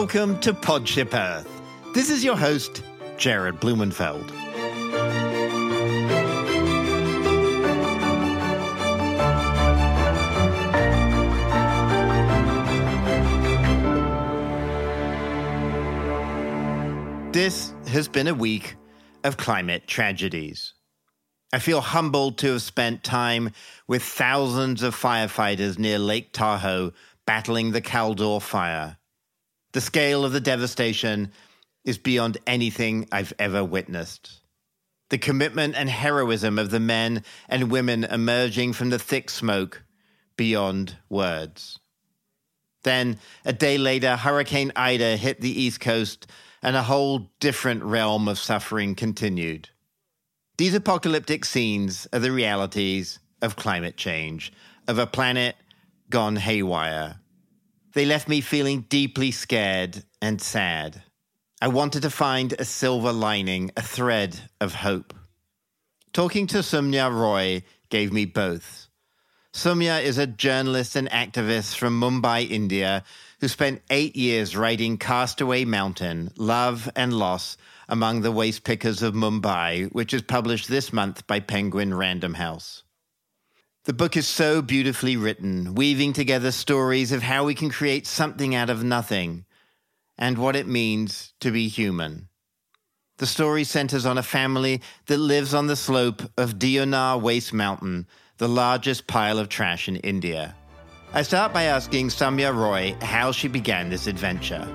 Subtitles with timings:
[0.00, 1.60] Welcome to Podship Earth.
[1.92, 2.84] This is your host,
[3.16, 4.28] Jared Blumenfeld.
[17.32, 18.76] This has been a week
[19.24, 20.74] of climate tragedies.
[21.52, 23.50] I feel humbled to have spent time
[23.88, 26.92] with thousands of firefighters near Lake Tahoe
[27.26, 28.98] battling the Caldor fire.
[29.72, 31.32] The scale of the devastation
[31.84, 34.40] is beyond anything I've ever witnessed.
[35.10, 39.82] The commitment and heroism of the men and women emerging from the thick smoke
[40.36, 41.78] beyond words.
[42.84, 46.26] Then, a day later, Hurricane Ida hit the East Coast
[46.62, 49.70] and a whole different realm of suffering continued.
[50.56, 54.52] These apocalyptic scenes are the realities of climate change,
[54.86, 55.56] of a planet
[56.10, 57.20] gone haywire.
[57.98, 61.02] They left me feeling deeply scared and sad.
[61.60, 65.12] I wanted to find a silver lining, a thread of hope.
[66.12, 68.86] Talking to Saumya Roy gave me both.
[69.52, 73.02] Saumya is a journalist and activist from Mumbai, India,
[73.40, 77.56] who spent eight years writing Castaway Mountain Love and Loss
[77.88, 82.84] Among the Waste Pickers of Mumbai, which is published this month by Penguin Random House.
[83.88, 88.54] The book is so beautifully written, weaving together stories of how we can create something
[88.54, 89.46] out of nothing
[90.18, 92.28] and what it means to be human.
[93.16, 98.06] The story centers on a family that lives on the slope of Deonar Waste Mountain,
[98.36, 100.54] the largest pile of trash in India.
[101.14, 104.68] I start by asking Saumya Roy how she began this adventure.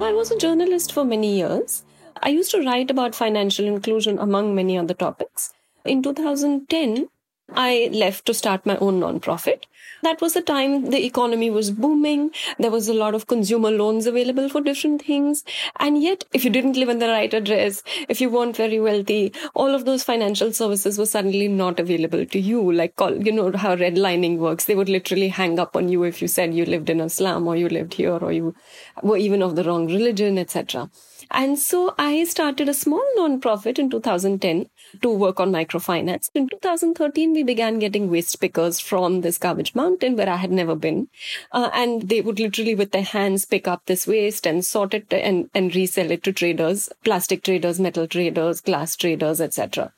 [0.00, 1.84] I was a journalist for many years.
[2.22, 5.52] I used to write about financial inclusion among many other topics.
[5.88, 7.08] In 2010,
[7.54, 9.62] I left to start my own nonprofit.
[10.02, 12.30] That was the time the economy was booming.
[12.58, 15.44] There was a lot of consumer loans available for different things.
[15.76, 19.32] And yet, if you didn't live in the right address, if you weren't very wealthy,
[19.54, 22.72] all of those financial services were suddenly not available to you.
[22.72, 24.66] Like, you know, how redlining works.
[24.66, 27.46] They would literally hang up on you if you said you lived in a slum
[27.46, 28.54] or you lived here or you
[29.02, 30.90] were even of the wrong religion, etc.
[31.30, 34.70] And so I started a small nonprofit in 2010
[35.02, 36.30] to work on microfinance.
[36.34, 40.76] In 2013, we began getting waste pickers from this garbage mountain where I had never
[40.86, 41.08] been.
[41.52, 45.12] Uh, and they would literally with their hands pick up this waste and sort it
[45.12, 49.92] and, and resell it to traders, plastic traders, metal traders, glass traders, etc.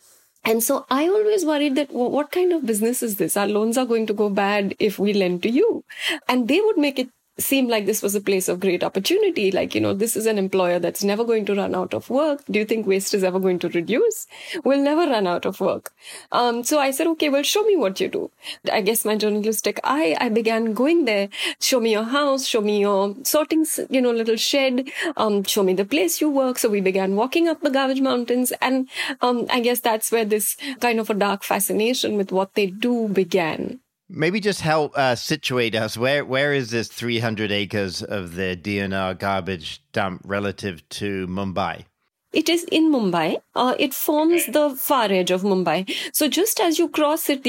[0.44, 3.36] And so I always worried that well, what kind of business is this?
[3.36, 5.84] Our loans are going to go bad if we lend to you.
[6.28, 7.10] And they would make it
[7.42, 9.50] seemed like this was a place of great opportunity.
[9.50, 12.44] Like, you know, this is an employer that's never going to run out of work.
[12.50, 14.26] Do you think waste is ever going to reduce?
[14.64, 15.92] We'll never run out of work.
[16.32, 18.30] Um, so I said, okay, well, show me what you do.
[18.72, 21.28] I guess my journalistic eye, I began going there.
[21.60, 25.74] Show me your house, show me your sorting, you know, little shed, um, show me
[25.74, 26.58] the place you work.
[26.58, 28.52] So we began walking up the garbage mountains.
[28.60, 28.88] And,
[29.20, 33.08] um, I guess that's where this kind of a dark fascination with what they do
[33.08, 33.80] began.
[34.12, 35.96] Maybe just help uh, situate us.
[35.96, 41.84] Where where is this 300 acres of the Deonar garbage dump relative to Mumbai?
[42.32, 43.40] It is in Mumbai.
[43.56, 45.92] Uh, it forms the far edge of Mumbai.
[46.12, 47.44] So just as you cross it,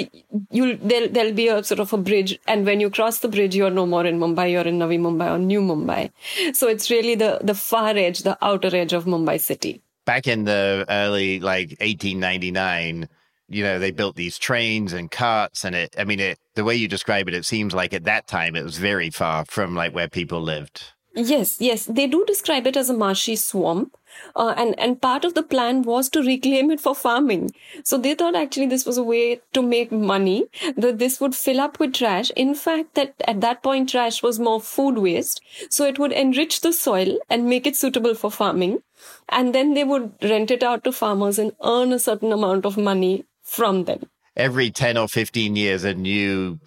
[0.50, 3.56] you'll there, there'll be a sort of a bridge, and when you cross the bridge,
[3.56, 4.52] you're no more in Mumbai.
[4.52, 6.12] You're in Navi Mumbai or New Mumbai.
[6.54, 9.82] So it's really the the far edge, the outer edge of Mumbai city.
[10.06, 13.08] Back in the early like 1899
[13.54, 16.76] you know they built these trains and carts and it i mean it the way
[16.76, 19.94] you describe it it seems like at that time it was very far from like
[19.94, 20.94] where people lived.
[21.14, 21.86] Yes yes.
[21.86, 23.98] They do describe it as a marshy swamp
[24.36, 27.52] uh, and and part of the plan was to reclaim it for farming.
[27.84, 30.46] So they thought actually this was a way to make money
[30.78, 32.32] that this would fill up with trash.
[32.46, 35.42] In fact that at that point trash was more food waste.
[35.70, 38.82] So it would enrich the soil and make it suitable for farming.
[39.28, 42.78] And then they would rent it out to farmers and earn a certain amount of
[42.78, 44.10] money from them.
[44.36, 46.60] Every 10 or 15 years, a new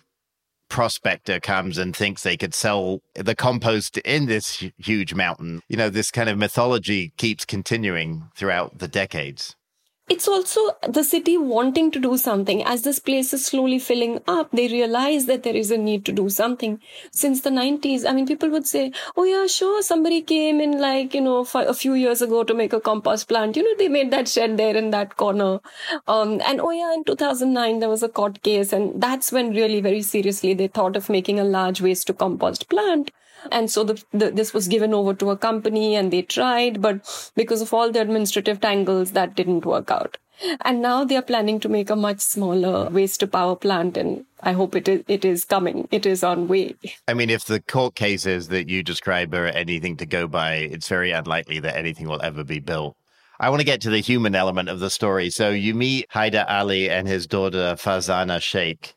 [0.69, 5.63] prospector comes and thinks they could sell the compost in this huge mountain.
[5.69, 9.57] You know, this kind of mythology keeps continuing throughout the decades
[10.06, 12.62] it's also the city wanting to do something.
[12.62, 16.12] As this place is slowly filling up, they realize that there is a need to
[16.12, 16.79] do something.
[17.11, 21.15] Since the 90s, I mean, people would say, oh yeah, sure, somebody came in like,
[21.15, 23.56] you know, a few years ago to make a compost plant.
[23.56, 25.61] You know, they made that shed there in that corner.
[26.07, 28.75] Um, and oh yeah, in 2009, there was a court case.
[28.75, 32.69] And that's when really very seriously they thought of making a large waste to compost
[32.69, 33.11] plant.
[33.50, 37.32] And so the, the, this was given over to a company and they tried, but
[37.35, 40.19] because of all the administrative tangles, that didn't work out.
[40.62, 44.25] And now they are planning to make a much smaller waste to power plant And
[44.41, 45.88] I hope it is, it is coming.
[45.91, 46.75] It is on way.
[47.06, 50.88] I mean, if the court cases that you describe are anything to go by, it's
[50.88, 52.97] very unlikely that anything will ever be built.
[53.38, 55.31] I want to get to the human element of the story.
[55.31, 58.94] So you meet Haider Ali and his daughter Farzana Sheikh.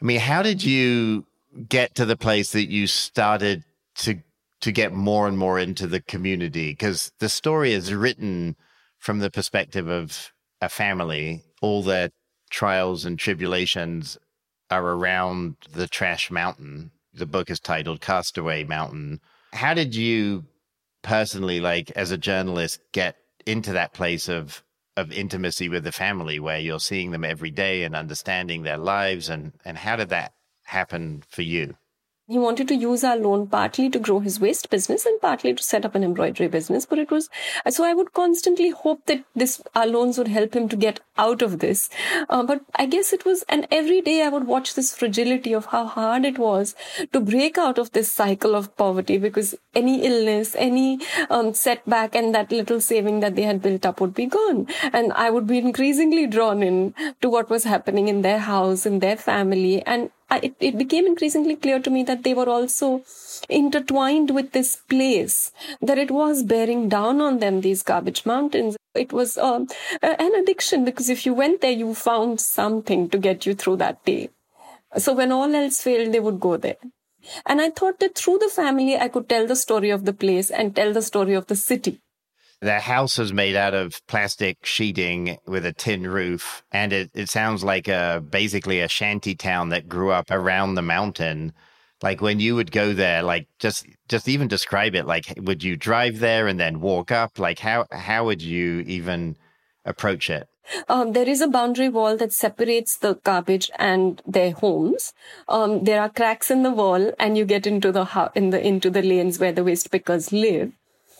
[0.00, 1.26] I mean, how did you
[1.68, 3.64] get to the place that you started
[3.98, 4.16] to
[4.60, 6.72] to get more and more into the community?
[6.72, 8.56] Because the story is written
[8.98, 11.42] from the perspective of a family.
[11.60, 12.10] All their
[12.50, 14.18] trials and tribulations
[14.70, 16.90] are around the trash mountain.
[17.14, 19.20] The book is titled Castaway Mountain.
[19.52, 20.44] How did you
[21.02, 23.16] personally, like as a journalist, get
[23.46, 24.62] into that place of
[24.96, 29.28] of intimacy with the family where you're seeing them every day and understanding their lives
[29.28, 30.32] and and how did that
[30.64, 31.76] happen for you
[32.28, 35.62] he wanted to use our loan partly to grow his waste business and partly to
[35.62, 36.84] set up an embroidery business.
[36.84, 37.30] But it was,
[37.70, 41.40] so I would constantly hope that this, our loans would help him to get out
[41.40, 41.88] of this.
[42.28, 45.66] Uh, but I guess it was, and every day I would watch this fragility of
[45.66, 46.74] how hard it was
[47.12, 52.34] to break out of this cycle of poverty because any illness, any um, setback and
[52.34, 54.66] that little saving that they had built up would be gone.
[54.92, 58.98] And I would be increasingly drawn in to what was happening in their house, in
[58.98, 59.82] their family.
[59.82, 63.02] And it, it became increasingly clear to me that they were also
[63.48, 68.76] intertwined with this place, that it was bearing down on them, these garbage mountains.
[68.94, 69.68] It was um,
[70.02, 74.04] an addiction because if you went there, you found something to get you through that
[74.04, 74.30] day.
[74.96, 76.76] So when all else failed, they would go there.
[77.46, 80.50] And I thought that through the family, I could tell the story of the place
[80.50, 82.00] and tell the story of the city.
[82.60, 87.28] The house is made out of plastic sheeting with a tin roof, and it, it
[87.28, 91.52] sounds like a basically a shanty town that grew up around the mountain.
[92.02, 95.06] Like when you would go there, like just just even describe it.
[95.06, 97.38] Like, would you drive there and then walk up?
[97.38, 99.36] Like, how how would you even
[99.84, 100.48] approach it?
[100.88, 105.14] Um, there is a boundary wall that separates the garbage and their homes.
[105.48, 108.90] Um, there are cracks in the wall, and you get into the in the into
[108.90, 110.72] the lanes where the waste pickers live.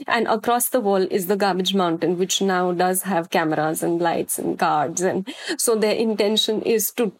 [0.07, 4.39] And across the wall is the garbage mountain, which now does have cameras and lights
[4.39, 5.01] and guards.
[5.01, 7.13] And so their intention is to,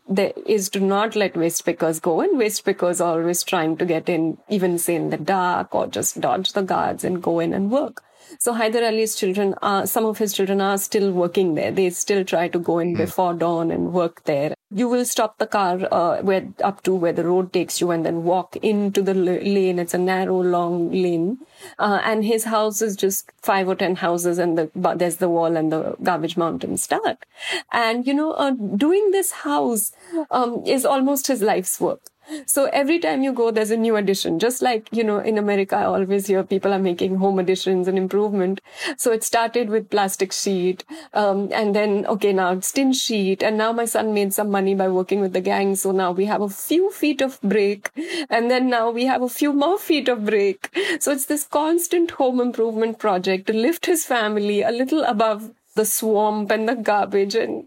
[0.47, 2.21] is to not let waste pickers go.
[2.21, 5.87] And waste pickers are always trying to get in, even say in the dark or
[5.87, 8.03] just dodge the guards and go in and work.
[8.39, 11.71] So Haider Ali's children are, some of his children are still working there.
[11.71, 12.99] They still try to go in mm.
[12.99, 14.55] before dawn and work there.
[14.71, 18.05] You will stop the car uh, where up to where the road takes you and
[18.05, 19.79] then walk into the lane.
[19.79, 21.39] It's a narrow, long lane.
[21.79, 25.57] Uh, and his house is just five or ten houses and the, there's the wall
[25.57, 27.25] and the garbage mountain start.
[27.73, 29.93] And, you know, uh, doing this house,
[30.31, 32.03] um, is almost his life's work.
[32.47, 34.39] So every time you go, there's a new addition.
[34.39, 37.97] Just like, you know, in America, I always hear people are making home additions and
[37.97, 38.61] improvement.
[38.97, 40.85] So it started with plastic sheet.
[41.15, 43.43] Um, and then, okay, now it's tin sheet.
[43.43, 45.75] And now my son made some money by working with the gang.
[45.77, 47.91] So now we have a few feet of break.
[48.31, 50.71] And then now we have a few more feet of break.
[51.01, 55.85] So it's this constant home improvement project to lift his family a little above the
[55.85, 57.67] swamp and the garbage and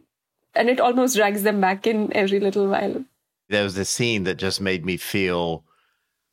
[0.53, 3.05] and it almost drags them back in every little while
[3.51, 5.63] there was this scene that just made me feel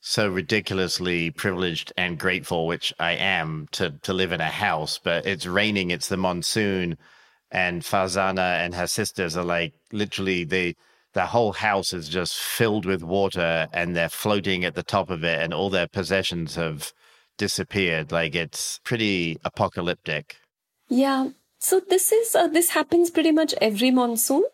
[0.01, 4.99] so ridiculously privileged and grateful, which I am to to live in a house.
[5.03, 6.97] But it's raining, it's the monsoon,
[7.51, 10.77] and Farzana and her sisters are like literally the
[11.15, 15.25] the whole house is just filled with water, and they're floating at the top of
[15.25, 16.93] it, and all their possessions have
[17.37, 18.13] disappeared.
[18.13, 20.37] Like it's pretty apocalyptic.
[20.89, 21.31] Yeah.
[21.59, 24.45] So this is uh, this happens pretty much every monsoon.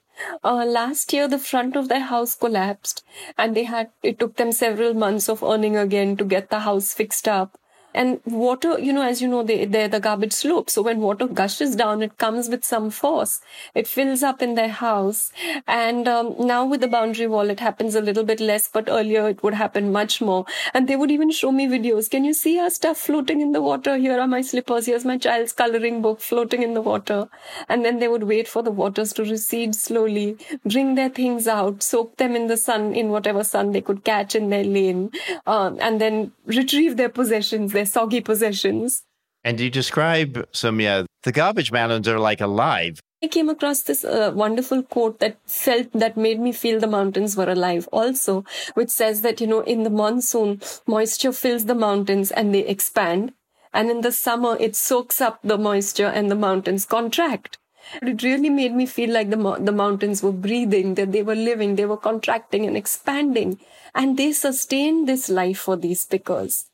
[0.42, 3.04] Uh, last year, the front of their house collapsed,
[3.36, 6.92] and they had it took them several months of earning again to get the house
[6.94, 7.58] fixed up.
[7.94, 10.68] And water, you know, as you know, they, they're the garbage slope.
[10.68, 13.40] So when water gushes down, it comes with some force.
[13.74, 15.32] It fills up in their house.
[15.66, 19.28] And um, now with the boundary wall, it happens a little bit less, but earlier
[19.28, 20.44] it would happen much more.
[20.72, 22.10] And they would even show me videos.
[22.10, 23.96] Can you see our stuff floating in the water?
[23.96, 24.86] Here are my slippers.
[24.86, 27.28] Here's my child's coloring book floating in the water.
[27.68, 31.82] And then they would wait for the waters to recede slowly, bring their things out,
[31.82, 35.10] soak them in the sun, in whatever sun they could catch in their lane,
[35.46, 39.02] uh, and then retrieve their possessions, their their soggy possessions.
[39.44, 43.00] And you describe some, yeah, the garbage mountains are like alive.
[43.22, 47.36] I came across this uh, wonderful quote that felt that made me feel the mountains
[47.36, 52.30] were alive also, which says that, you know, in the monsoon, moisture fills the mountains
[52.30, 53.32] and they expand.
[53.72, 57.58] And in the summer, it soaks up the moisture and the mountains contract.
[58.00, 61.76] It really made me feel like the, the mountains were breathing, that they were living,
[61.76, 63.58] they were contracting and expanding.
[63.94, 66.66] And they sustained this life for these pickers.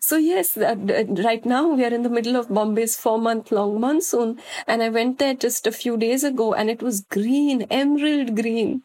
[0.00, 4.38] So yes, right now we are in the middle of Bombay's four month long monsoon
[4.66, 8.82] and I went there just a few days ago and it was green, emerald green.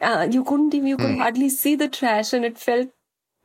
[0.00, 1.18] Uh, you couldn't even, you could mm.
[1.18, 2.88] hardly see the trash and it felt,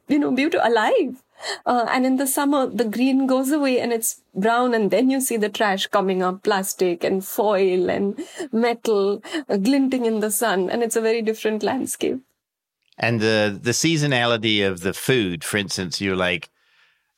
[0.07, 1.23] you know, beautiful, alive.
[1.65, 5.19] Uh, and in the summer, the green goes away and it's brown, and then you
[5.19, 10.69] see the trash coming up plastic and foil and metal uh, glinting in the sun.
[10.69, 12.19] And it's a very different landscape.
[12.97, 16.49] And the, the seasonality of the food, for instance, you're like,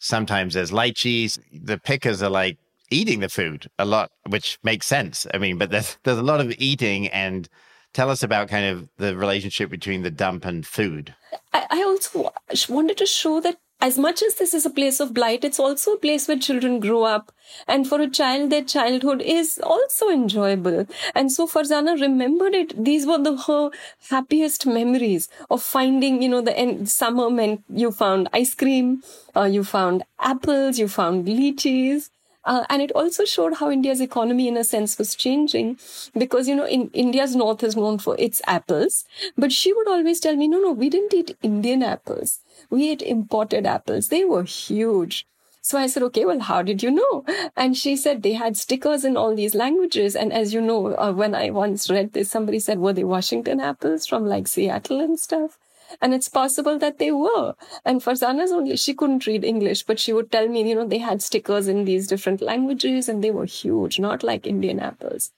[0.03, 1.39] sometimes there's lychees.
[1.51, 2.57] The pickers are like
[2.91, 5.25] eating the food a lot, which makes sense.
[5.33, 7.48] I mean, but there's, there's a lot of eating and
[7.93, 11.15] tell us about kind of the relationship between the dump and food.
[11.53, 12.31] I also
[12.69, 15.91] wanted to show that as much as this is a place of blight, it's also
[15.93, 17.33] a place where children grow up.
[17.67, 20.87] And for a child, their childhood is also enjoyable.
[21.13, 22.81] And so Farzana remembered it.
[22.81, 23.71] These were the, her
[24.09, 29.03] happiest memories of finding, you know, the end, summer meant you found ice cream,
[29.35, 32.09] uh, you found apples, you found lychees.
[32.45, 35.77] Uh, and it also showed how India's economy, in a sense, was changing
[36.17, 39.05] because, you know, in India's north is known for its apples.
[39.38, 42.39] But she would always tell me, no, no, we didn't eat Indian apples.
[42.69, 44.09] We ate imported apples.
[44.09, 45.25] They were huge.
[45.62, 47.23] So I said, okay, well, how did you know?
[47.55, 50.13] And she said they had stickers in all these languages.
[50.13, 53.62] And as you know, uh, when I once read this, somebody said, were they Washington
[53.62, 55.57] apples from like Seattle and stuff?
[56.01, 57.55] And it's possible that they were.
[57.85, 61.00] And Farzana's only, she couldn't read English, but she would tell me, you know, they
[61.00, 65.31] had stickers in these different languages and they were huge, not like Indian apples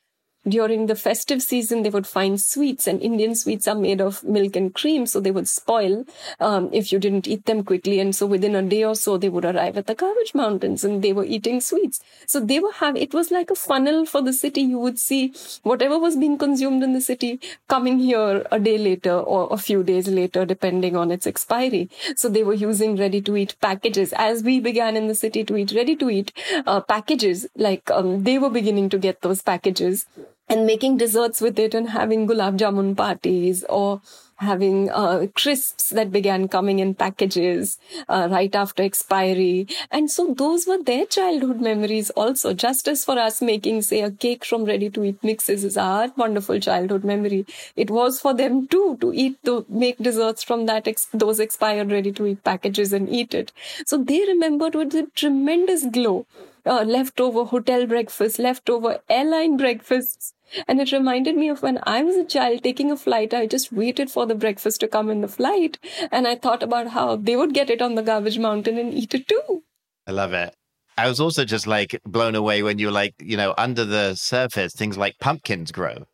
[0.47, 4.55] during the festive season, they would find sweets, and Indian sweets are made of milk
[4.55, 6.05] and cream, so they would spoil
[6.39, 7.99] um, if you didn't eat them quickly.
[7.99, 11.01] And so within a day or so, they would arrive at the Garbage Mountains, and
[11.01, 11.99] they were eating sweets.
[12.27, 14.61] So they were having it was like a funnel for the city.
[14.61, 15.33] You would see
[15.63, 19.83] whatever was being consumed in the city coming here a day later or a few
[19.83, 21.89] days later, depending on its expiry.
[22.15, 26.31] So they were using ready-to-eat packages as we began in the city to eat ready-to-eat
[26.65, 27.47] uh, packages.
[27.55, 30.05] Like um, they were beginning to get those packages
[30.47, 34.01] and making desserts with it and having gulab jamun parties or
[34.37, 37.77] having uh, crisps that began coming in packages
[38.09, 39.65] uh, right after expiry.
[39.91, 44.11] And so those were their childhood memories also, just as for us making, say, a
[44.11, 47.45] cake from ready to eat mixes is our wonderful childhood memory.
[47.77, 51.91] It was for them too to eat, to make desserts from that, ex- those expired
[51.91, 53.53] ready to eat packages and eat it.
[53.85, 56.25] So they remembered with a tremendous glow.
[56.65, 60.33] Uh, leftover hotel breakfast, leftover airline breakfasts,
[60.67, 63.33] and it reminded me of when I was a child taking a flight.
[63.33, 65.77] I just waited for the breakfast to come in the flight.
[66.11, 69.13] And I thought about how they would get it on the garbage mountain and eat
[69.13, 69.63] it too.
[70.07, 70.55] I love it.
[70.97, 74.73] I was also just like blown away when you're like, you know, under the surface,
[74.73, 76.05] things like pumpkins grow.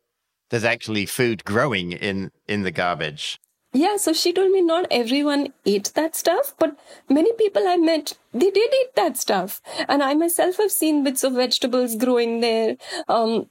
[0.50, 3.38] There's actually food growing in in the garbage.
[3.74, 6.76] Yeah, so she told me not everyone ate that stuff, but
[7.08, 9.60] many people I met, they did eat that stuff.
[9.88, 12.76] And I myself have seen bits of vegetables growing there.
[13.08, 13.48] Um,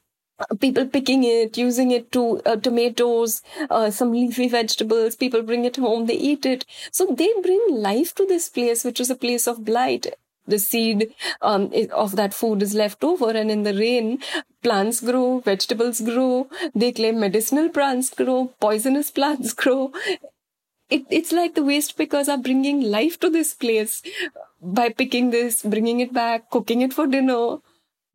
[0.59, 5.15] people picking it, using it to uh, tomatoes, uh, some leafy vegetables.
[5.15, 6.65] People bring it home, they eat it.
[6.91, 10.07] So they bring life to this place, which is a place of blight.
[10.47, 14.19] The seed um, of that food is left over, and in the rain,
[14.63, 16.49] plants grow, vegetables grow.
[16.73, 19.91] They claim medicinal plants grow, poisonous plants grow.
[20.89, 24.01] It, it's like the waste pickers are bringing life to this place
[24.61, 27.57] by picking this, bringing it back, cooking it for dinner.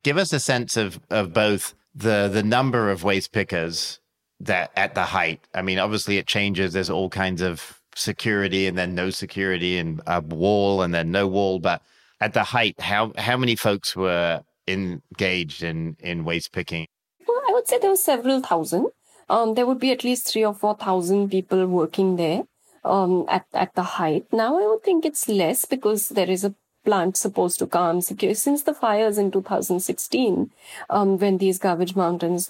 [0.05, 3.99] Give us a sense of, of both the the number of waste pickers
[4.41, 5.41] that at the height.
[5.55, 6.73] I mean, obviously it changes.
[6.73, 11.27] There's all kinds of security and then no security and a wall and then no
[11.27, 11.59] wall.
[11.59, 11.83] But
[12.21, 16.87] at the height, how how many folks were engaged in in waste picking?
[17.27, 18.89] Well, I would say there were several thousand.
[19.29, 22.45] Um, there would be at least three or four thousand people working there
[22.85, 24.27] um, at at the height.
[24.33, 26.55] Now I would think it's less because there is a
[26.87, 30.51] plant supposed to come since the fires in 2016
[30.89, 32.49] um, when these garbage mountains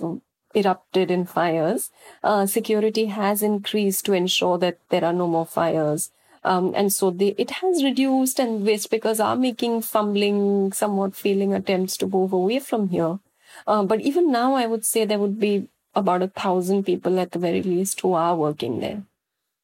[0.54, 1.90] erupted in fires
[2.22, 6.10] uh, security has increased to ensure that there are no more fires
[6.46, 11.52] um, and so they, it has reduced and waste pickers are making fumbling somewhat failing
[11.52, 13.18] attempts to move away from here
[13.66, 17.32] uh, but even now i would say there would be about a thousand people at
[17.32, 19.02] the very least who are working there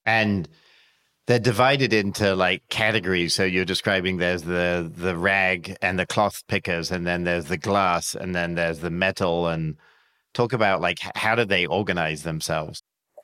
[0.05, 0.49] and
[1.27, 3.35] they're divided into like categories.
[3.35, 7.57] So you're describing there's the the rag and the cloth pickers, and then there's the
[7.57, 9.49] glass, and then there's the metal.
[9.49, 9.77] And
[10.35, 12.83] talk about like how do they organize themselves?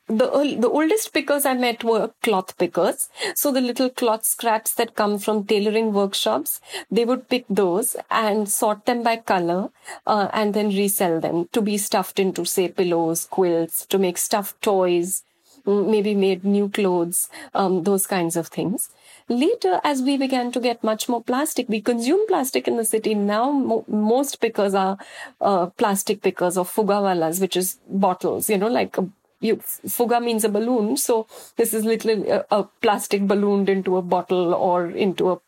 [0.08, 3.10] The the oldest pickers I met were cloth pickers.
[3.34, 6.60] So the little cloth scraps that come from tailoring workshops,
[6.90, 9.68] they would pick those and sort them by color,
[10.06, 14.60] uh, and then resell them to be stuffed into say pillows, quilts, to make stuffed
[14.62, 15.24] toys,
[15.66, 18.88] maybe made new clothes, um, those kinds of things.
[19.28, 23.14] Later, as we began to get much more plastic, we consume plastic in the city.
[23.14, 24.96] Now, mo- most pickers are
[25.42, 29.06] uh, plastic pickers or fugawalas, which is bottles, you know, like a
[29.40, 30.96] you fuga means a balloon.
[30.96, 31.26] So
[31.56, 35.38] this is literally a, a plastic ballooned into a bottle or into a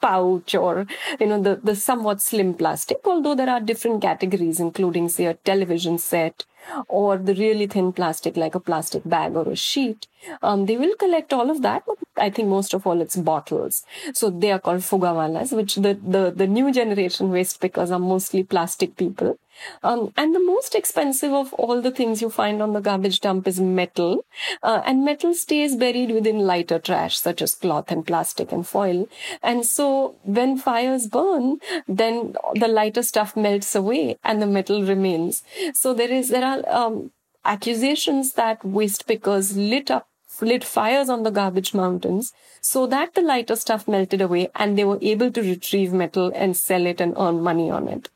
[0.00, 0.86] pouch or
[1.18, 5.34] you know the the somewhat slim plastic although there are different categories including say a
[5.34, 6.44] television set
[6.88, 10.06] or the really thin plastic like a plastic bag or a sheet.
[10.42, 13.84] Um, they will collect all of that but i think most of all it's bottles.
[14.12, 18.42] So they are called fugawalas which the the, the new generation waste pickers are mostly
[18.42, 19.38] plastic people
[19.82, 23.46] um, and the most expensive of all the things you find on the garbage dump
[23.46, 24.24] is metal.
[24.62, 29.08] Uh, and metal stays buried within lighter trash, such as cloth and plastic and foil.
[29.42, 35.42] And so when fires burn, then the lighter stuff melts away and the metal remains.
[35.74, 37.12] So there is, there are, um,
[37.44, 40.06] accusations that waste pickers lit up
[40.42, 44.84] lit fires on the garbage mountains so that the lighter stuff melted away and they
[44.84, 48.08] were able to retrieve metal and sell it and earn money on it.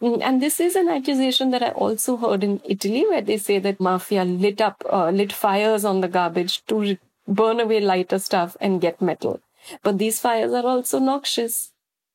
[0.00, 3.58] Mm, and this is an accusation that I also heard in Italy, where they say
[3.58, 8.18] that mafia lit up, uh, lit fires on the garbage to re- burn away lighter
[8.18, 9.40] stuff and get metal.
[9.82, 11.72] But these fires are also noxious.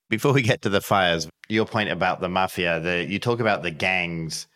[0.10, 3.64] Before we get to the fires, your point about the mafia, the, you talk about
[3.64, 4.48] the gangs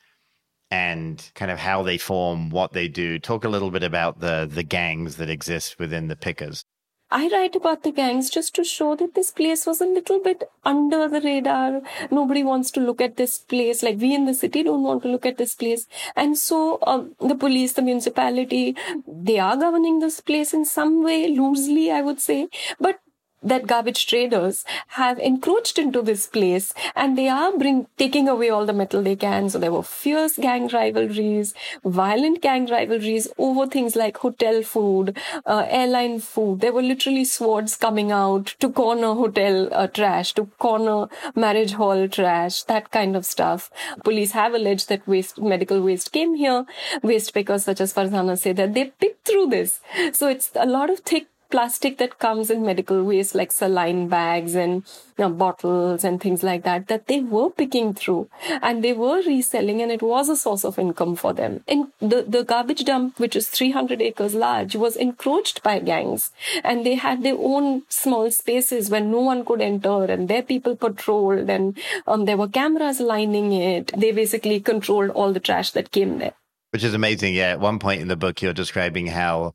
[0.72, 3.20] and kind of how they form, what they do.
[3.20, 6.64] Talk a little bit about the the gangs that exist within the pickers.
[7.12, 10.50] I write about the gangs just to show that this place was a little bit
[10.66, 11.82] under the radar.
[12.12, 13.84] Nobody wants to look at this place.
[13.84, 15.88] Like we in the city don't want to look at this place.
[16.16, 18.76] And so um, the police, the municipality,
[19.08, 22.48] they are governing this place in some way, loosely, I would say.
[22.80, 23.00] But
[23.46, 24.66] that garbage traders
[25.00, 29.16] have encroached into this place and they are bring taking away all the metal they
[29.16, 29.50] can.
[29.50, 35.66] So there were fierce gang rivalries, violent gang rivalries over things like hotel food, uh,
[35.70, 36.62] airline food.
[36.62, 42.08] There were literally swords coming out to corner hotel uh, trash, to corner marriage hall
[42.08, 43.70] trash, that kind of stuff.
[44.04, 46.66] Police have alleged that waste, medical waste came here.
[47.04, 49.80] Waste pickers such as Farzana say that they picked through this.
[50.14, 54.56] So it's a lot of thick plastic that comes in medical waste like saline bags
[54.56, 54.84] and
[55.18, 58.30] you know, bottles and things like that that they were picking through
[58.62, 61.64] and they were reselling and it was a source of income for them.
[61.68, 66.32] And the, the garbage dump which is 300 acres large was encroached by gangs
[66.64, 70.76] and they had their own small spaces where no one could enter and their people
[70.76, 71.78] patrolled and
[72.08, 73.92] um, there were cameras lining it.
[73.98, 76.34] They basically controlled all the trash that came there.
[76.72, 77.36] Which is amazing.
[77.36, 79.54] Yeah at one point in the book you're describing how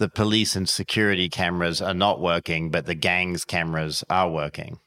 [0.00, 4.80] the police and security cameras are not working, but the gang's cameras are working.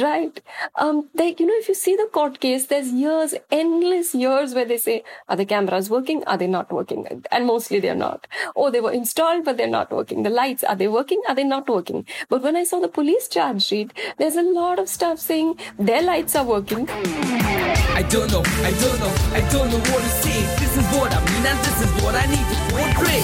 [0.00, 0.40] Right.
[0.76, 4.64] Um, they, you know, if you see the court case, there's years, endless years where
[4.64, 6.24] they say, are the cameras working?
[6.24, 7.24] Are they not working?
[7.30, 8.26] And mostly they're not.
[8.54, 10.22] Or they were installed, but they're not working.
[10.22, 11.20] The lights, are they working?
[11.28, 12.06] Are they not working?
[12.30, 16.02] But when I saw the police charge sheet, there's a lot of stuff saying their
[16.02, 16.88] lights are working.
[16.88, 20.40] I don't know, I don't know, I don't know what to say.
[20.56, 23.20] This is what I mean, and this is what I need to portray.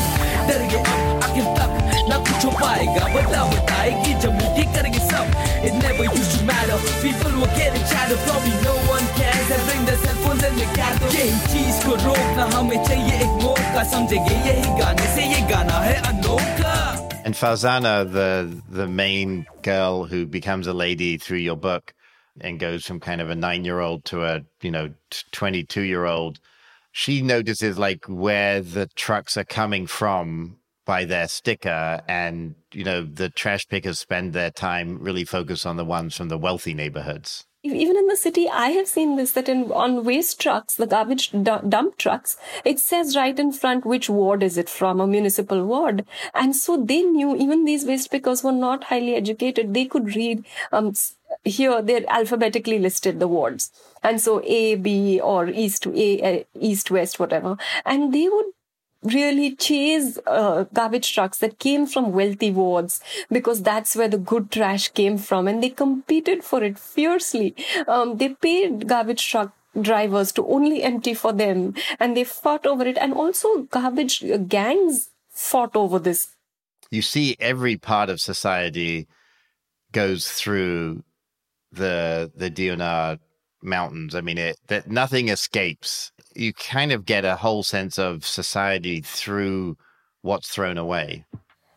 [0.46, 1.83] Better get up, I can tuck.
[2.09, 5.25] ना कुछ हो पाएगा बता बताएगी जब मुझे करेंगे सब
[5.67, 9.85] It never used to matter People were getting chatter Probably no one cares They bring
[9.89, 14.35] their cell phones and they gather यही चीज को रोकना हमें चाहिए एक मौका समझेंगे
[14.49, 16.73] यही गाने से ये गाना है अनोखा
[17.25, 18.29] And Farzana, the
[18.79, 21.93] the main girl who becomes a lady through your book
[22.41, 24.89] and goes from kind of a nine year old to a you know
[25.39, 26.41] twenty two year old,
[26.91, 30.56] she notices like where the trucks are coming from
[30.88, 35.76] by their sticker and you know the trash pickers spend their time really focused on
[35.76, 37.44] the ones from the wealthy neighborhoods.
[37.62, 41.26] Even in the city i have seen this that in on waste trucks the garbage
[41.42, 46.06] dump trucks it says right in front which ward is it from a municipal ward.
[46.32, 50.44] And so they knew even these waste pickers were not highly educated they could read
[50.72, 50.94] um,
[51.44, 53.70] here they're alphabetically listed the wards.
[54.02, 57.58] And so a b or east a east west whatever.
[57.84, 58.54] And they would
[59.02, 64.50] really chase uh, garbage trucks that came from wealthy wards because that's where the good
[64.50, 67.54] trash came from and they competed for it fiercely
[67.86, 72.84] um, they paid garbage truck drivers to only empty for them and they fought over
[72.84, 76.34] it and also garbage gangs fought over this
[76.90, 79.06] you see every part of society
[79.92, 81.02] goes through
[81.72, 83.18] the the Deonar
[83.62, 84.14] mountains.
[84.14, 86.12] I mean, it that nothing escapes.
[86.38, 89.76] You kind of get a whole sense of society through
[90.22, 91.24] what's thrown away.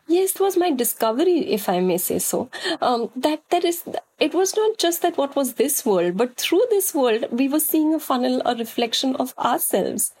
[0.06, 2.48] Yes, it was my discovery, if I may say so.
[2.80, 3.82] Um, that that is,
[4.20, 7.58] it was not just that what was this world, but through this world, we were
[7.60, 10.12] seeing a funnel, a reflection of ourselves.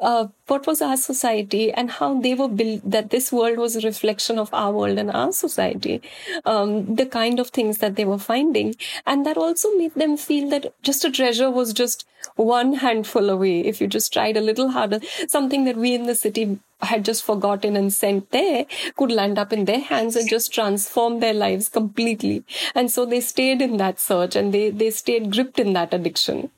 [0.00, 3.80] Uh, what was our society and how they were built, that this world was a
[3.80, 6.00] reflection of our world and our society,
[6.44, 8.74] um, the kind of things that they were finding.
[9.06, 13.60] And that also made them feel that just a treasure was just one handful away.
[13.60, 17.22] If you just tried a little harder, something that we in the city had just
[17.22, 18.64] forgotten and sent there
[18.96, 22.42] could land up in their hands and just transform their lives completely.
[22.74, 26.50] And so they stayed in that search and they, they stayed gripped in that addiction.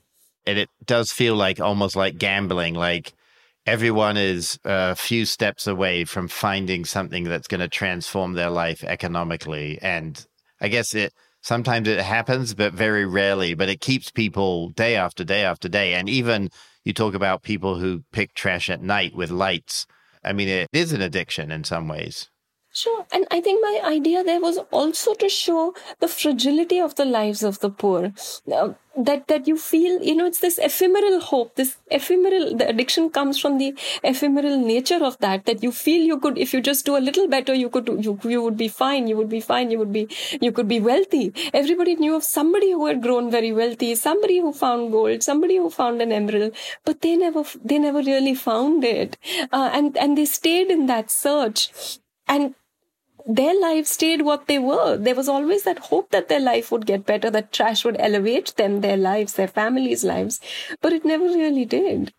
[0.45, 3.13] And it does feel like almost like gambling, like
[3.65, 8.83] everyone is a few steps away from finding something that's going to transform their life
[8.83, 9.79] economically.
[9.81, 10.25] And
[10.59, 15.23] I guess it sometimes it happens, but very rarely, but it keeps people day after
[15.23, 15.93] day after day.
[15.93, 16.49] And even
[16.83, 19.85] you talk about people who pick trash at night with lights.
[20.23, 22.29] I mean, it is an addiction in some ways.
[22.75, 23.05] Sure.
[23.11, 27.43] And I think my idea there was also to show the fragility of the lives
[27.43, 28.13] of the poor.
[28.51, 33.11] Uh, that, that you feel, you know, it's this ephemeral hope, this ephemeral, the addiction
[33.11, 36.83] comes from the ephemeral nature of that, that you feel you could, if you just
[36.83, 39.69] do a little better, you could, you, you would be fine, you would be fine,
[39.69, 40.07] you would be,
[40.41, 41.31] you could be wealthy.
[41.53, 45.69] Everybody knew of somebody who had grown very wealthy, somebody who found gold, somebody who
[45.69, 46.55] found an emerald,
[46.85, 49.17] but they never, they never really found it.
[49.51, 51.99] Uh, and, and they stayed in that search.
[52.27, 52.55] And
[53.25, 54.97] their lives stayed what they were.
[54.97, 58.55] There was always that hope that their life would get better, that trash would elevate
[58.55, 60.39] them, their lives, their families' lives,
[60.81, 62.13] but it never really did.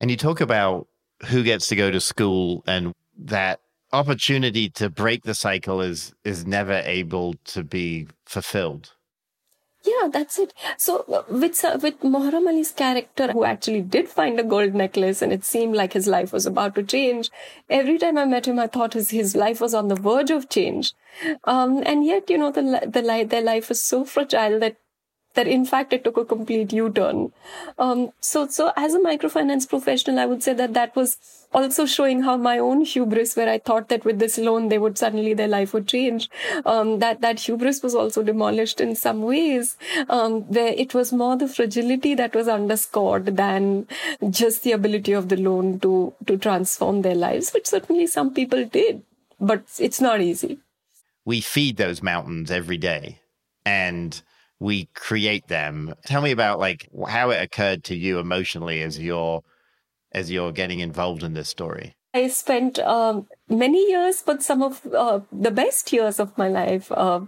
[0.00, 0.88] And you talk about
[1.26, 3.60] who gets to go to school and that
[3.92, 8.92] opportunity to break the cycle is is never able to be fulfilled
[9.84, 10.52] yeah that's it.
[10.76, 15.32] So uh, with with Muharram Ali's character who actually did find a gold necklace and
[15.32, 17.30] it seemed like his life was about to change
[17.68, 20.48] every time i met him i thought his, his life was on the verge of
[20.48, 20.92] change.
[21.44, 24.76] Um, and yet you know the the their life was so fragile that
[25.34, 27.32] that in fact it took a complete U-turn.
[27.78, 31.18] Um, so, so as a microfinance professional, I would say that that was
[31.52, 34.98] also showing how my own hubris, where I thought that with this loan, they would
[34.98, 36.28] suddenly, their life would change.
[36.64, 39.76] Um, that, that hubris was also demolished in some ways,
[40.08, 43.86] um, where it was more the fragility that was underscored than
[44.30, 48.64] just the ability of the loan to, to transform their lives, which certainly some people
[48.64, 49.02] did,
[49.38, 50.58] but it's not easy.
[51.24, 53.20] We feed those mountains every day.
[53.64, 54.20] And
[54.64, 55.94] we create them.
[56.06, 59.42] Tell me about like how it occurred to you emotionally as you're
[60.10, 61.94] as you're getting involved in this story.
[62.14, 66.90] I spent um, many years, but some of uh, the best years of my life
[66.92, 67.20] uh,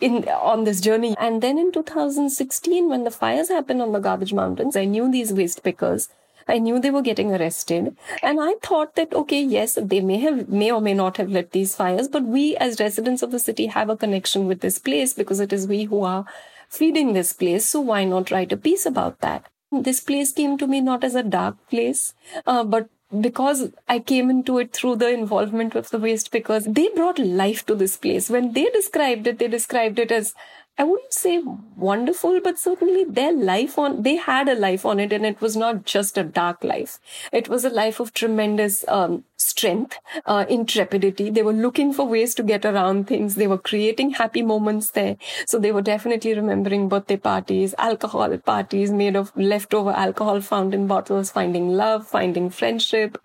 [0.00, 1.14] in on this journey.
[1.16, 5.32] And then in 2016, when the fires happened on the Garbage Mountains, I knew these
[5.32, 6.08] waste pickers.
[6.48, 7.96] I knew they were getting arrested.
[8.22, 11.52] And I thought that, okay, yes, they may have, may or may not have lit
[11.52, 15.14] these fires, but we as residents of the city have a connection with this place
[15.14, 16.26] because it is we who are
[16.68, 17.68] feeding this place.
[17.68, 19.46] So why not write a piece about that?
[19.72, 22.14] This place came to me not as a dark place,
[22.46, 22.88] uh, but
[23.20, 27.64] because I came into it through the involvement of the waste pickers, they brought life
[27.66, 28.30] to this place.
[28.30, 30.34] When they described it, they described it as
[30.76, 31.40] I wouldn't say
[31.76, 35.56] wonderful, but certainly their life on, they had a life on it and it was
[35.56, 36.98] not just a dark life.
[37.32, 41.30] It was a life of tremendous, um, strength, uh, intrepidity.
[41.30, 43.36] They were looking for ways to get around things.
[43.36, 45.16] They were creating happy moments there.
[45.46, 50.88] So they were definitely remembering birthday parties, alcohol parties made of leftover alcohol found in
[50.88, 53.18] bottles, finding love, finding friendship.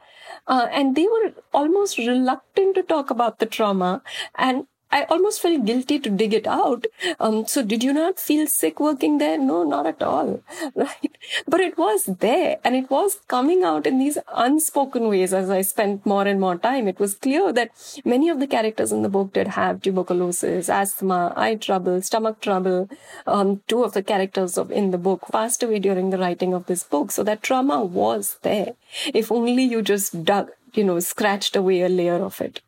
[0.48, 4.04] Uh, and they were almost reluctant to talk about the trauma.
[4.38, 6.88] And I almost felt guilty to dig it out.
[7.20, 9.38] Um, so did you not feel sick working there?
[9.38, 10.42] No, not at all.
[10.76, 11.18] Right.
[11.48, 15.62] But it was there and it was coming out in these unspoken ways as I
[15.62, 16.88] spent more and more time.
[16.88, 17.72] It was clear that
[18.06, 22.90] many of the characters in the book did have tuberculosis, asthma, eye trouble, stomach trouble.
[23.28, 26.66] Um, two of the characters of, in the book passed away during the writing of
[26.68, 27.12] this book.
[27.12, 28.74] So that trauma was there.
[29.14, 32.62] If only you just dug, you know, scratched away a layer of it.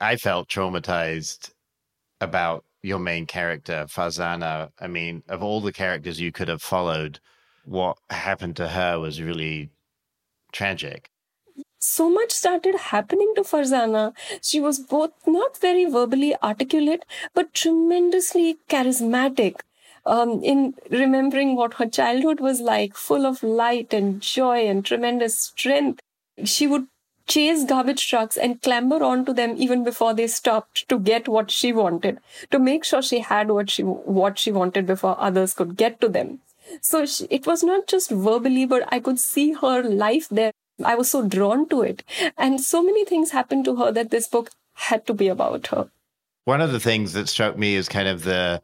[0.00, 1.50] I felt traumatized
[2.20, 4.70] about your main character, Farzana.
[4.80, 7.20] I mean, of all the characters you could have followed,
[7.64, 9.70] what happened to her was really
[10.52, 11.10] tragic.
[11.78, 14.12] So much started happening to Farzana.
[14.42, 17.04] She was both not very verbally articulate,
[17.34, 19.60] but tremendously charismatic.
[20.06, 25.38] Um, in remembering what her childhood was like, full of light and joy and tremendous
[25.38, 26.00] strength.
[26.44, 26.86] She would
[27.28, 31.72] chase garbage trucks and clamber onto them even before they stopped to get what she
[31.72, 32.18] wanted,
[32.50, 36.08] to make sure she had what she, what she wanted before others could get to
[36.08, 36.40] them.
[36.80, 40.52] So she, it was not just verbally, but I could see her life there.
[40.84, 42.02] I was so drawn to it.
[42.36, 45.90] And so many things happened to her that this book had to be about her.
[46.44, 48.62] One of the things that struck me is kind of the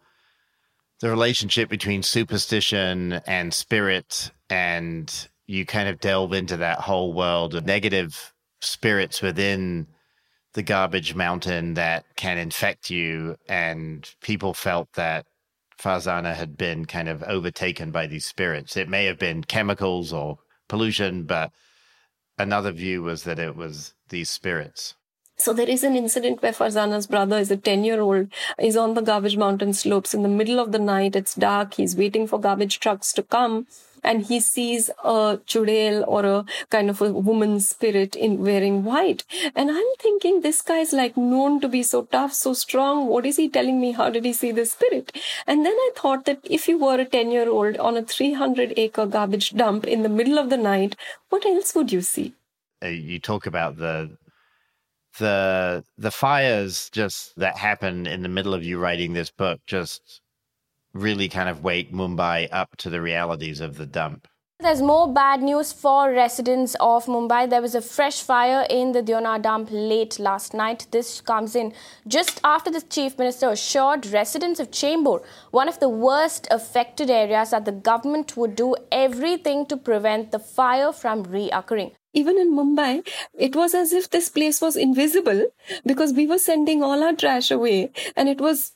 [1.00, 7.55] the relationship between superstition and spirit and you kind of delve into that whole world
[7.55, 8.33] of negative
[8.64, 9.87] spirits within
[10.55, 13.37] the garbage mountain that can infect you.
[13.48, 15.27] And people felt that
[15.79, 18.77] Farzana had been kind of overtaken by these spirits.
[18.77, 21.50] It may have been chemicals or pollution, but
[22.38, 24.94] another view was that it was these spirits.
[25.37, 28.94] So there is an incident where Farzana's brother is a 10 year old, is on
[28.94, 31.16] the garbage mountain slopes in the middle of the night.
[31.16, 31.74] It's dark.
[31.74, 33.66] He's waiting for garbage trucks to come
[34.05, 39.25] and he sees a chudail or a kind of a woman's spirit in wearing white.
[39.57, 43.07] And I'm thinking this guy's like known to be so tough, so strong.
[43.07, 43.93] What is he telling me?
[43.93, 45.17] How did he see the spirit?
[45.47, 48.75] And then I thought that if you were a 10 year old on a 300
[48.77, 50.97] acre garbage dump in the middle of the night,
[51.31, 52.35] what else would you see?
[52.83, 54.17] Uh, you talk about the
[55.19, 60.21] the the fires just that happen in the middle of you writing this book just
[60.94, 64.28] really kind of wake Mumbai up to the realities of the dump.
[64.61, 67.50] There's more bad news for residents of Mumbai.
[67.50, 70.87] There was a fresh fire in the Deonar dump late last night.
[70.92, 71.74] This comes in
[72.07, 77.50] just after the Chief Minister assured residents of Chembur, one of the worst affected areas,
[77.50, 83.07] that the government would do everything to prevent the fire from reoccurring even in Mumbai,
[83.37, 85.46] it was as if this place was invisible
[85.85, 88.73] because we were sending all our trash away and it was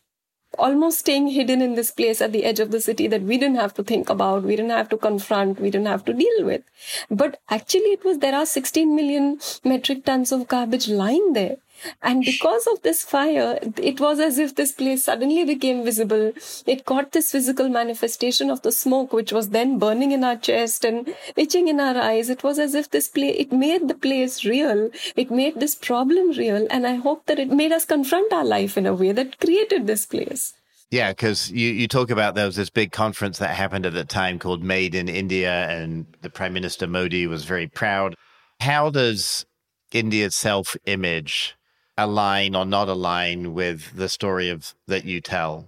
[0.57, 3.57] almost staying hidden in this place at the edge of the city that we didn't
[3.57, 6.63] have to think about, we didn't have to confront, we didn't have to deal with.
[7.11, 11.57] But actually, it was there are 16 million metric tons of garbage lying there.
[12.03, 16.33] And because of this fire, it was as if this place suddenly became visible.
[16.67, 20.85] It got this physical manifestation of the smoke, which was then burning in our chest
[20.85, 22.31] and itching in our eyes.
[22.31, 24.91] It was as if this place, it made the place real.
[25.17, 26.67] It made this problem real.
[26.71, 29.87] And I hope that it made us confront our life in a way that created
[29.87, 30.55] this place.
[30.91, 34.05] Yeah, because you, you talk about there was this big conference that happened at the
[34.05, 38.15] time called Made in India, and the Prime Minister Modi was very proud.
[38.61, 39.45] How does
[39.93, 41.58] India's self image
[41.99, 45.67] align or not align with the story of that you tell.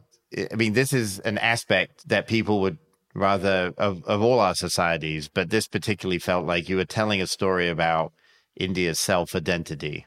[0.50, 2.78] I mean, this is an aspect that people would
[3.14, 7.26] rather of, of all our societies, but this particularly felt like you were telling a
[7.26, 8.12] story about
[8.56, 10.06] India's self identity.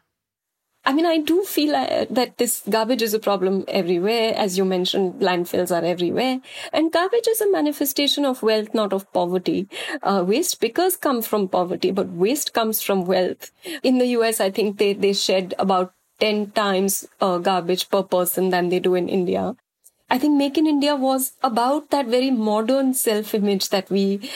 [0.85, 4.33] I mean, I do feel uh, that this garbage is a problem everywhere.
[4.35, 6.41] As you mentioned, landfills are everywhere.
[6.73, 9.69] And garbage is a manifestation of wealth, not of poverty.
[10.01, 13.51] Uh, waste pickers come from poverty, but waste comes from wealth.
[13.81, 18.49] In the US, I think they, they shed about 10 times uh, garbage per person
[18.49, 19.55] than they do in India.
[20.09, 24.29] I think Make in India was about that very modern self image that we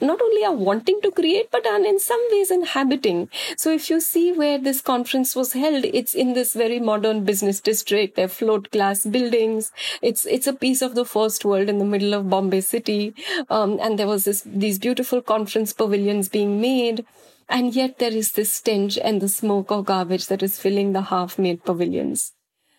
[0.00, 3.28] not only are wanting to create, but are in some ways inhabiting.
[3.56, 7.60] So if you see where this conference was held, it's in this very modern business
[7.60, 8.14] district.
[8.14, 9.72] They're float glass buildings.
[10.00, 13.14] It's, it's a piece of the first world in the middle of Bombay city.
[13.50, 17.04] Um, and there was this, these beautiful conference pavilions being made.
[17.48, 21.02] And yet there is this stench and the smoke or garbage that is filling the
[21.02, 22.32] half made pavilions.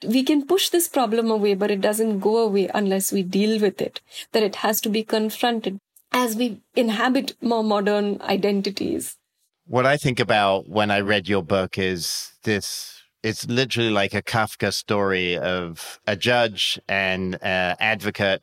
[0.07, 3.81] We can push this problem away, but it doesn't go away unless we deal with
[3.81, 3.99] it.
[4.31, 5.79] That it has to be confronted
[6.11, 9.17] as we inhabit more modern identities.
[9.65, 14.21] What I think about when I read your book is this it's literally like a
[14.21, 18.41] Kafka story of a judge and an advocate,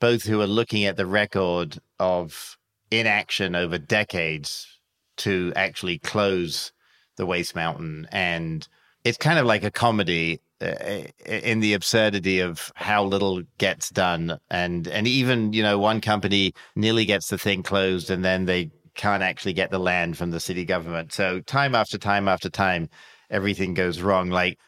[0.00, 2.58] both who are looking at the record of
[2.90, 4.66] inaction over decades
[5.20, 6.72] to actually close
[7.16, 8.08] the waste mountain.
[8.12, 8.66] And
[9.04, 14.38] it's kind of like a comedy uh, in the absurdity of how little gets done.
[14.50, 18.70] And and even you know one company nearly gets the thing closed and then they
[18.94, 21.12] can't actually get the land from the city government.
[21.12, 22.88] So time after time after time
[23.30, 24.28] everything goes wrong.
[24.30, 24.58] Like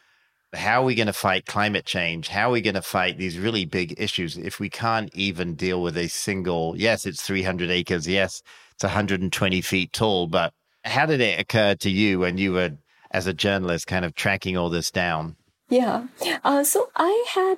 [0.53, 2.27] how are we going to fight climate change?
[2.27, 5.81] How are we going to fight these really big issues if we can't even deal
[5.81, 8.41] with a single yes it's 300 acres yes
[8.75, 10.27] it's 120 feet tall.
[10.27, 12.71] But how did it occur to you when you were,
[13.11, 15.35] as a journalist, kind of tracking all this down?
[15.69, 16.07] Yeah.
[16.43, 17.57] Uh, so I had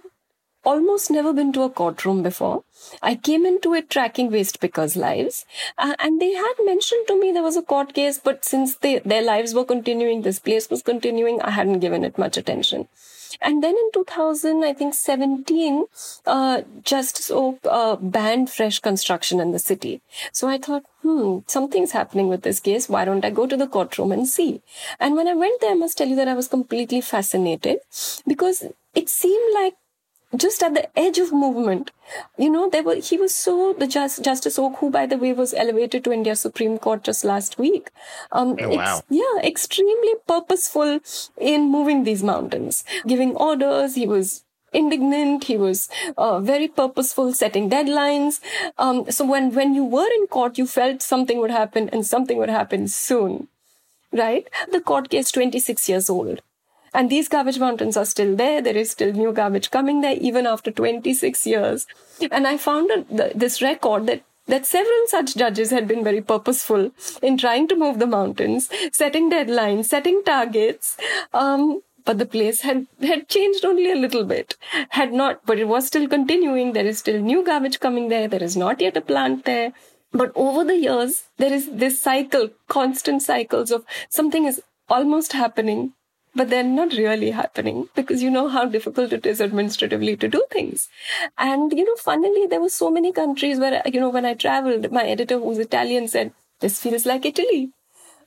[0.66, 2.64] almost never been to a courtroom before.
[3.02, 5.46] I came into it tracking waste pickers' lives,
[5.78, 9.00] uh, and they had mentioned to me there was a court case, but since they,
[9.00, 12.88] their lives were continuing, this place was continuing, I hadn't given it much attention.
[13.42, 15.86] And then in 2000, I think 17,
[16.26, 20.02] uh, Justice Oak uh, banned fresh construction in the city.
[20.32, 22.88] So I thought, hmm, something's happening with this case.
[22.90, 24.62] Why don't I go to the courtroom and see?
[25.00, 27.80] And when I went there, I must tell you that I was completely fascinated
[28.26, 29.76] because it seemed like
[30.38, 31.92] just at the edge of movement.
[32.38, 35.34] You know, there were he was so the just, Justice Oak, who by the way
[35.34, 37.90] was elevated to India Supreme Court just last week.
[38.32, 38.98] Um, oh, wow.
[38.98, 41.00] Ex- yeah, extremely purposeful
[41.38, 43.96] in moving these mountains, giving orders.
[43.96, 44.44] He was
[44.76, 45.46] indignant.
[45.46, 48.40] He was uh, very purposeful, setting deadlines.
[48.78, 52.38] Um, so when, when you were in court, you felt something would happen and something
[52.38, 53.48] would happen soon,
[54.12, 54.48] right?
[54.72, 56.42] The court case 26 years old.
[56.96, 58.62] And these garbage mountains are still there.
[58.62, 61.86] There is still new garbage coming there even after 26 years.
[62.32, 66.92] And I found a, this record that that several such judges had been very purposeful
[67.22, 70.98] in trying to move the mountains, setting deadlines, setting targets.
[71.34, 74.56] Um, but the place had, had changed only a little bit.
[74.90, 76.74] Had not, but it was still continuing.
[76.74, 78.28] There is still new garbage coming there.
[78.28, 79.74] There is not yet a plant there.
[80.12, 85.94] But over the years, there is this cycle, constant cycles of something is almost happening
[86.36, 90.44] but they're not really happening because you know how difficult it is administratively to do
[90.52, 90.90] things.
[91.38, 94.92] And, you know, funnily, there were so many countries where, you know, when I traveled,
[94.92, 97.72] my editor who's Italian said, this feels like Italy.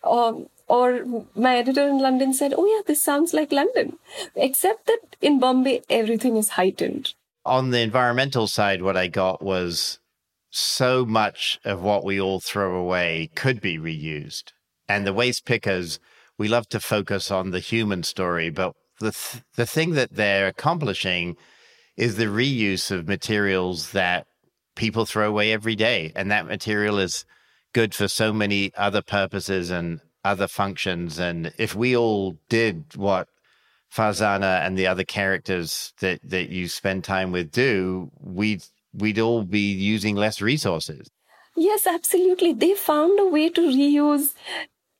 [0.02, 3.98] Um, or my editor in London said, oh yeah, this sounds like London.
[4.34, 7.14] Except that in Bombay, everything is heightened.
[7.44, 9.98] On the environmental side, what I got was
[10.50, 14.52] so much of what we all throw away could be reused.
[14.88, 15.98] And the waste pickers
[16.38, 20.46] we love to focus on the human story, but the th- the thing that they're
[20.46, 21.36] accomplishing
[21.96, 24.26] is the reuse of materials that
[24.76, 27.24] people throw away every day, and that material is
[27.72, 31.18] good for so many other purposes and other functions.
[31.18, 33.28] And if we all did what
[33.92, 38.62] Farzana and the other characters that that you spend time with do, we'd
[38.94, 41.08] we'd all be using less resources.
[41.56, 42.52] Yes, absolutely.
[42.52, 44.34] They found a way to reuse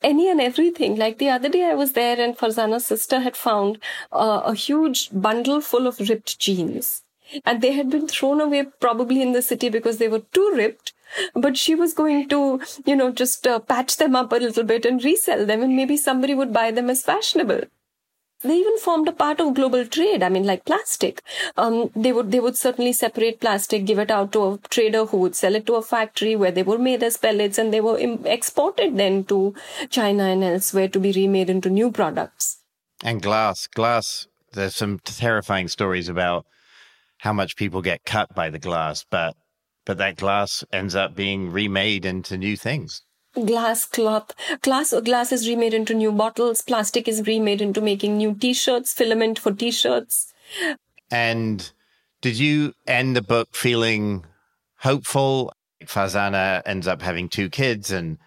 [0.03, 0.97] any and everything.
[0.97, 3.79] Like the other day, I was there and Farzana's sister had found
[4.13, 7.03] uh, a huge bundle full of ripped jeans.
[7.45, 10.95] And they had been thrown away probably in the city because they were too ripped.
[11.35, 14.85] But she was going to, you know, just uh, patch them up a little bit
[14.85, 17.63] and resell them, and maybe somebody would buy them as fashionable.
[18.43, 20.23] They even formed a part of global trade.
[20.23, 21.23] I mean, like plastic.
[21.57, 25.17] Um, they would they would certainly separate plastic, give it out to a trader who
[25.19, 27.99] would sell it to a factory where they were made as pellets, and they were
[27.99, 29.55] Im- exported then to
[29.91, 32.59] China and elsewhere to be remade into new products.
[33.03, 34.29] And glass, glass.
[34.53, 36.47] There's some terrifying stories about
[37.19, 39.35] how much people get cut by the glass, but
[39.85, 43.03] but that glass ends up being remade into new things
[43.35, 44.33] glass cloth.
[44.63, 46.63] Glass glass is remade into new bottles.
[46.63, 50.33] Plastic is remade into making new t-shirts filament for t-shirts.
[51.11, 51.71] And
[52.21, 54.25] did you end the book feeling
[54.79, 55.53] hopeful?
[55.85, 58.19] Farzana ends up having two kids and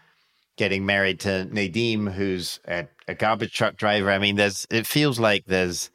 [0.56, 4.12] getting married to nadim who's a, a garbage truck driver.
[4.12, 5.90] I mean there's it feels like there's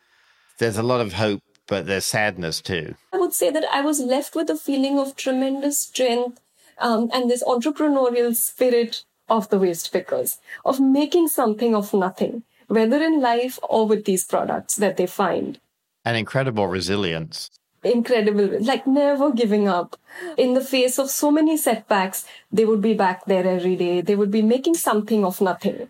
[0.58, 2.94] there's a lot of hope but there's sadness too.
[3.12, 6.40] I would say that i was left with a feeling of tremendous strength
[6.78, 13.02] um, and this entrepreneurial spirit of the waste pickers, of making something of nothing, whether
[13.02, 15.60] in life or with these products that they find.
[16.04, 17.50] An incredible resilience.
[17.82, 19.96] Incredible, like never giving up.
[20.36, 24.00] In the face of so many setbacks, they would be back there every day.
[24.00, 25.88] They would be making something of nothing.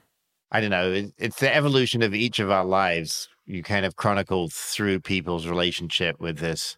[0.50, 1.10] I don't know.
[1.18, 3.28] It's the evolution of each of our lives.
[3.46, 6.76] You kind of chronicle through people's relationship with this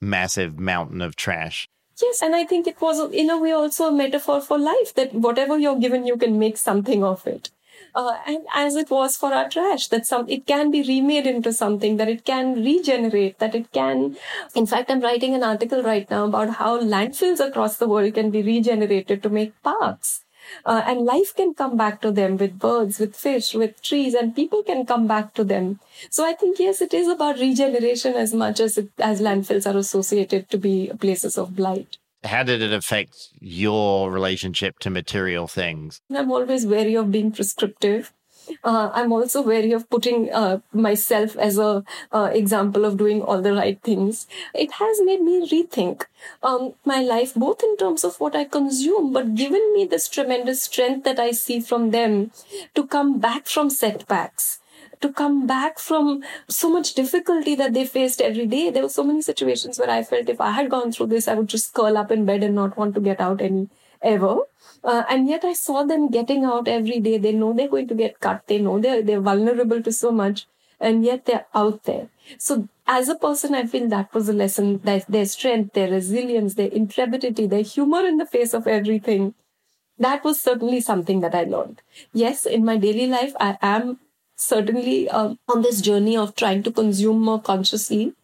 [0.00, 1.68] massive mountain of trash.
[2.02, 5.14] Yes, and I think it was in a way also a metaphor for life that
[5.14, 7.50] whatever you're given, you can make something of it.
[7.94, 11.52] Uh, and as it was for our trash, that some it can be remade into
[11.52, 14.16] something, that it can regenerate, that it can.
[14.54, 18.30] In fact, I'm writing an article right now about how landfills across the world can
[18.30, 20.24] be regenerated to make parks.
[20.64, 24.34] Uh, and life can come back to them with birds, with fish, with trees, and
[24.34, 25.80] people can come back to them.
[26.10, 29.78] So I think yes, it is about regeneration as much as it, as landfills are
[29.78, 31.98] associated to be places of blight.
[32.22, 36.00] How did it affect your relationship to material things?
[36.14, 38.12] I'm always wary of being prescriptive
[38.64, 43.40] uh, I'm also wary of putting uh, myself as a uh, example of doing all
[43.40, 44.26] the right things.
[44.54, 46.04] It has made me rethink
[46.42, 50.62] um, my life, both in terms of what I consume, but given me this tremendous
[50.62, 52.30] strength that I see from them
[52.74, 54.60] to come back from setbacks
[55.00, 58.70] to come back from so much difficulty that they faced every day.
[58.70, 61.34] There were so many situations where I felt if I had gone through this, I
[61.34, 63.68] would just curl up in bed and not want to get out any
[64.02, 64.40] ever.
[64.82, 67.18] Uh, and yet I saw them getting out every day.
[67.18, 68.46] They know they're going to get cut.
[68.46, 70.46] They know they're, they're vulnerable to so much.
[70.78, 72.08] And yet they're out there.
[72.38, 76.54] So as a person, I feel that was a lesson that their strength, their resilience,
[76.54, 79.34] their intrepidity, their humor in the face of everything.
[79.98, 81.82] That was certainly something that I learned.
[82.12, 84.00] Yes, in my daily life, I am
[84.36, 88.14] certainly um, on this journey of trying to consume more consciously,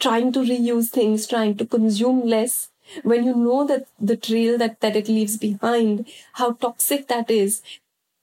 [0.00, 2.70] trying to reuse things, trying to consume less,
[3.02, 7.62] when you know that the trail that, that it leaves behind, how toxic that is,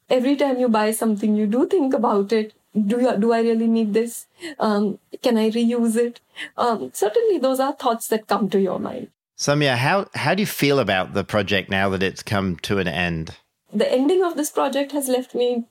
[0.09, 2.53] every time you buy something, you do think about it.
[2.73, 4.27] do, you, do I really need this?
[4.59, 6.21] Um, can I reuse it?
[6.57, 9.09] Um, certainly, those are thoughts that come to your mind.
[9.37, 12.87] Saumya, how, how do you feel about the project now that it's come to an
[12.87, 13.37] end?
[13.71, 15.65] The ending of this project has left me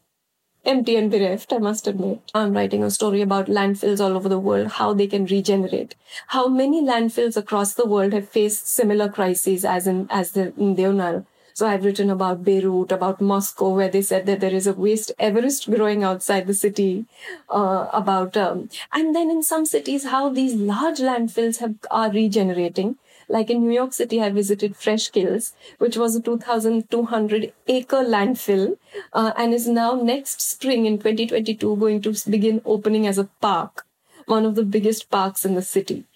[0.64, 2.20] empty and bereft, I must admit.
[2.34, 5.94] I'm writing a story about landfills all over the world, how they can regenerate.
[6.28, 10.76] How many landfills across the world have faced similar crises as in as the in
[10.76, 11.24] Deonar.
[11.54, 15.10] So I've written about Beirut, about Moscow, where they said that there is a waste
[15.18, 17.06] Everest growing outside the city.
[17.50, 22.96] Uh, about um, and then in some cities, how these large landfills have are regenerating.
[23.28, 28.78] Like in New York City, I visited Fresh Kills, which was a 2,200 acre landfill,
[29.12, 33.84] uh, and is now next spring in 2022 going to begin opening as a park,
[34.26, 36.06] one of the biggest parks in the city.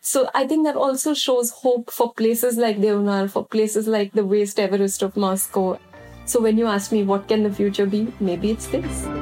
[0.00, 4.24] So I think that also shows hope for places like Deonar, for places like the
[4.24, 5.78] Waste Everest of Moscow.
[6.24, 9.17] So when you ask me what can the future be, maybe it's this.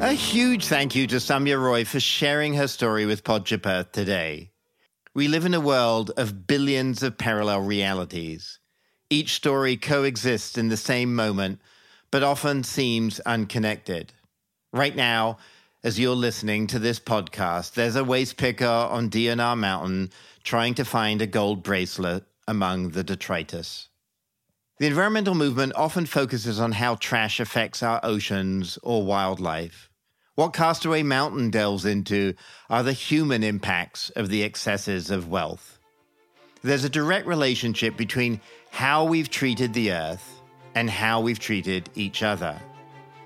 [0.00, 4.52] A huge thank you to Saumya Roy for sharing her story with Podship Earth today.
[5.12, 8.60] We live in a world of billions of parallel realities.
[9.10, 11.60] Each story coexists in the same moment,
[12.12, 14.12] but often seems unconnected.
[14.72, 15.38] Right now,
[15.82, 20.10] as you're listening to this podcast, there's a waste picker on Deonar Mountain
[20.44, 23.88] trying to find a gold bracelet among the detritus.
[24.78, 29.87] The environmental movement often focuses on how trash affects our oceans or wildlife.
[30.38, 32.34] What Castaway Mountain delves into
[32.70, 35.80] are the human impacts of the excesses of wealth.
[36.62, 40.40] There's a direct relationship between how we've treated the earth
[40.76, 42.56] and how we've treated each other.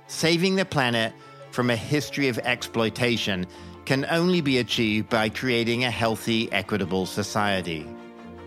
[0.07, 1.13] Saving the planet
[1.51, 3.47] from a history of exploitation
[3.85, 7.87] can only be achieved by creating a healthy, equitable society.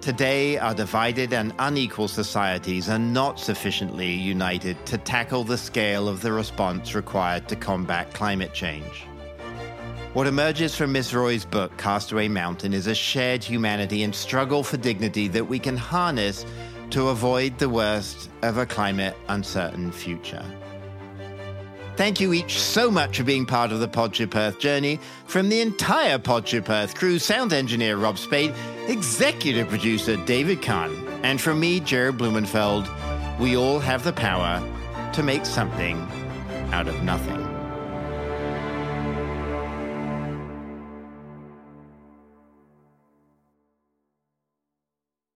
[0.06, 6.22] Today, our divided and unequal societies are not sufficiently united to tackle the scale of
[6.22, 9.08] the response required to combat climate change.
[10.14, 14.78] What emerges from Miss Roy's book, Castaway Mountain, is a shared humanity and struggle for
[14.78, 16.46] dignity that we can harness
[16.92, 20.46] to avoid the worst of a climate uncertain future.
[21.96, 25.00] Thank you each so much for being part of the Podship Earth journey.
[25.28, 28.54] From the entire Podship Earth crew, sound engineer Rob Spade,
[28.88, 30.94] executive producer David Kahn,
[31.24, 32.90] and from me, Jared Blumenfeld,
[33.40, 34.62] we all have the power
[35.14, 35.98] to make something
[36.74, 37.55] out of nothing.